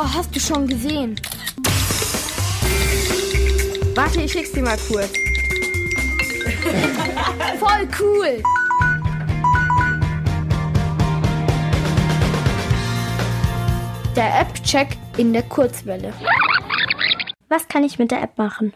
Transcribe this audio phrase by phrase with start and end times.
[0.00, 1.20] Oh, hast du schon gesehen?
[3.96, 5.10] Warte, ich schick's dir mal kurz.
[7.58, 8.40] Voll cool!
[14.14, 16.14] Der App-Check in der Kurzwelle.
[17.48, 18.74] Was kann ich mit der App machen?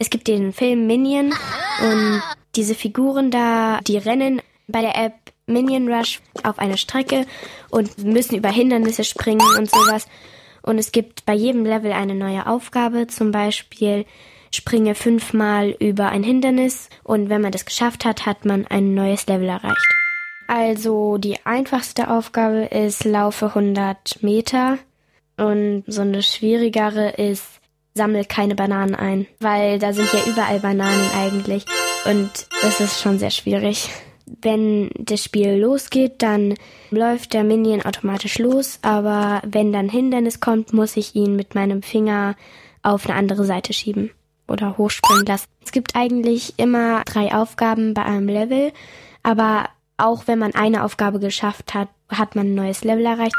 [0.00, 1.32] Es gibt den Film Minion
[1.80, 2.20] und
[2.56, 7.26] diese Figuren da, die rennen bei der App Minion Rush auf eine Strecke
[7.70, 10.06] und müssen über Hindernisse springen und sowas.
[10.62, 14.06] Und es gibt bei jedem Level eine neue Aufgabe, zum Beispiel
[14.54, 19.26] springe fünfmal über ein Hindernis und wenn man das geschafft hat, hat man ein neues
[19.26, 19.94] Level erreicht.
[20.46, 24.78] Also die einfachste Aufgabe ist laufe 100 Meter
[25.36, 27.60] und so eine schwierigere ist
[27.94, 31.64] sammle keine Bananen ein, weil da sind ja überall Bananen eigentlich
[32.04, 32.30] und
[32.62, 33.88] das ist schon sehr schwierig.
[34.26, 36.54] Wenn das Spiel losgeht, dann
[36.90, 41.82] läuft der Minion automatisch los, aber wenn dann Hindernis kommt, muss ich ihn mit meinem
[41.82, 42.34] Finger
[42.82, 44.10] auf eine andere Seite schieben
[44.48, 45.48] oder hochspringen lassen.
[45.64, 48.72] Es gibt eigentlich immer drei Aufgaben bei einem Level,
[49.22, 53.36] aber auch wenn man eine Aufgabe geschafft hat, hat man ein neues Level erreicht.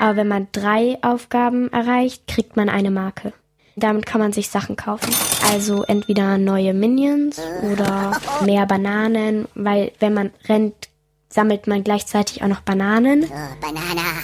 [0.00, 3.32] Aber wenn man drei Aufgaben erreicht, kriegt man eine Marke.
[3.78, 5.14] Damit kann man sich Sachen kaufen.
[5.50, 7.40] Also entweder neue Minions
[7.72, 8.12] oder
[8.44, 10.88] mehr Bananen, weil wenn man rennt,
[11.28, 13.24] sammelt man gleichzeitig auch noch Bananen.
[13.24, 14.22] Oh, Banana.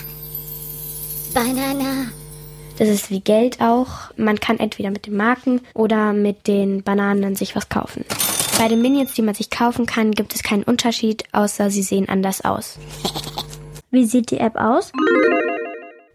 [1.34, 2.06] Banana.
[2.78, 4.10] Das ist wie Geld auch.
[4.16, 8.04] Man kann entweder mit den Marken oder mit den Bananen sich was kaufen.
[8.58, 12.08] Bei den Minions, die man sich kaufen kann, gibt es keinen Unterschied, außer sie sehen
[12.08, 12.78] anders aus.
[13.90, 14.92] Wie sieht die App aus?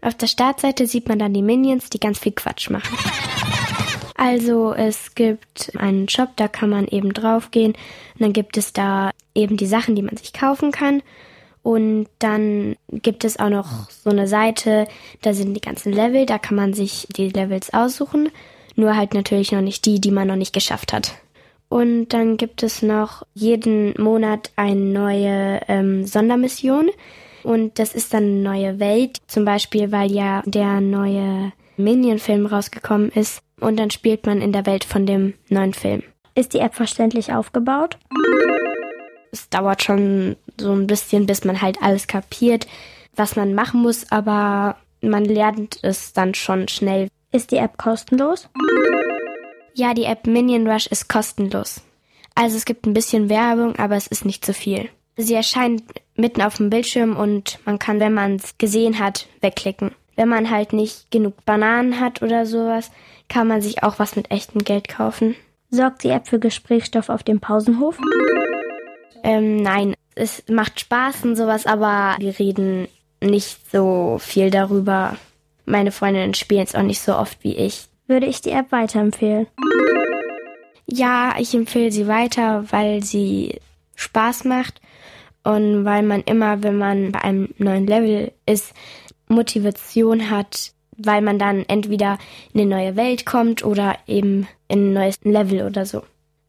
[0.02, 2.96] Auf der Startseite sieht man dann die Minions, die ganz viel Quatsch machen.
[4.16, 9.12] Also es gibt einen Shop, da kann man eben draufgehen und dann gibt es da
[9.34, 11.02] eben die Sachen, die man sich kaufen kann.
[11.62, 14.88] Und dann gibt es auch noch so eine Seite,
[15.22, 18.30] da sind die ganzen Level, da kann man sich die Levels aussuchen.
[18.76, 21.14] Nur halt natürlich noch nicht die, die man noch nicht geschafft hat.
[21.68, 26.90] Und dann gibt es noch jeden Monat eine neue ähm, Sondermission.
[27.42, 29.18] Und das ist dann eine neue Welt.
[29.26, 33.42] Zum Beispiel, weil ja der neue Minion-Film rausgekommen ist.
[33.60, 36.02] Und dann spielt man in der Welt von dem neuen Film.
[36.34, 37.98] Ist die App verständlich aufgebaut?
[39.32, 42.66] Es dauert schon so ein bisschen, bis man halt alles kapiert,
[43.14, 47.08] was man machen muss, aber man lernt es dann schon schnell.
[47.32, 48.48] Ist die App kostenlos?
[49.74, 51.82] Ja, die App Minion Rush ist kostenlos.
[52.34, 54.88] Also es gibt ein bisschen Werbung, aber es ist nicht zu viel.
[55.16, 55.82] Sie erscheint
[56.20, 59.92] mitten auf dem Bildschirm und man kann, wenn man es gesehen hat, wegklicken.
[60.16, 62.90] Wenn man halt nicht genug Bananen hat oder sowas,
[63.28, 65.34] kann man sich auch was mit echtem Geld kaufen.
[65.70, 67.96] Sorgt die App für Gesprächsstoff auf dem Pausenhof?
[69.22, 72.88] Ähm, nein, es macht Spaß und sowas, aber wir reden
[73.20, 75.16] nicht so viel darüber.
[75.64, 77.86] Meine Freundinnen spielen es auch nicht so oft wie ich.
[78.06, 79.46] Würde ich die App weiterempfehlen?
[80.86, 83.60] Ja, ich empfehle sie weiter, weil sie
[83.94, 84.80] Spaß macht
[85.44, 88.74] und weil man immer, wenn man bei einem neuen Level ist,
[89.28, 92.18] Motivation hat, weil man dann entweder
[92.52, 96.02] in eine neue Welt kommt oder eben in ein neues Level oder so.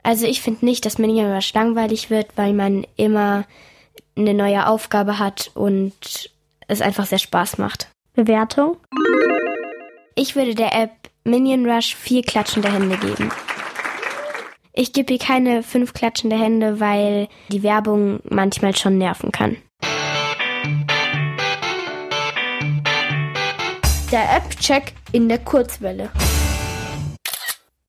[0.03, 3.46] Also ich finde nicht, dass Minion Rush langweilig wird, weil man immer
[4.18, 6.31] eine neue Aufgabe hat und
[6.68, 7.88] es einfach sehr Spaß macht.
[8.13, 8.78] Bewertung?
[10.16, 10.91] Ich würde der App
[11.24, 13.31] Minion Rush vier klatschende Hände geben.
[14.73, 19.57] Ich gebe ihr keine fünf klatschende Hände, weil die Werbung manchmal schon nerven kann.
[24.11, 26.09] Der App-Check in der Kurzwelle.